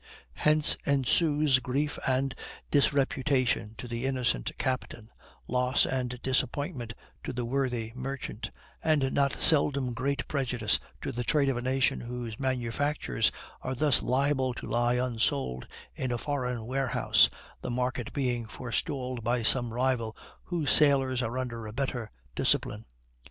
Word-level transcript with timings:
Hence 0.33 0.79
ensues 0.83 1.59
grief 1.59 1.99
and 2.07 2.33
disreputation 2.71 3.75
to 3.77 3.87
the 3.87 4.07
innocent 4.07 4.51
captain, 4.57 5.11
loss 5.47 5.85
and 5.85 6.19
disappointment 6.23 6.95
to 7.23 7.31
the 7.31 7.45
worthy 7.45 7.91
merchant, 7.93 8.49
and 8.83 9.13
not 9.13 9.33
seldom 9.39 9.93
great 9.93 10.27
prejudice 10.27 10.79
to 11.03 11.11
the 11.11 11.23
trade 11.23 11.49
of 11.49 11.57
a 11.57 11.61
nation 11.61 12.01
whose 12.01 12.39
manufactures 12.39 13.31
are 13.61 13.75
thus 13.75 14.01
liable 14.01 14.55
to 14.55 14.65
lie 14.65 14.95
unsold 14.95 15.67
in 15.93 16.11
a 16.11 16.17
foreign 16.17 16.65
warehouse 16.65 17.29
the 17.61 17.69
market 17.69 18.11
being 18.11 18.47
forestalled 18.47 19.23
by 19.23 19.43
some 19.43 19.71
rival 19.71 20.17
whose 20.45 20.71
sailors 20.71 21.21
are 21.21 21.37
under 21.37 21.67
a 21.67 21.71
better 21.73 22.09
discipline. 22.33 22.85